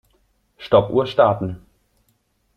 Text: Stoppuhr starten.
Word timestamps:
Stoppuhr 0.57 1.05
starten. 1.05 1.63